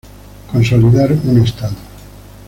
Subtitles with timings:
[0.51, 1.75] Consolidar un Estado.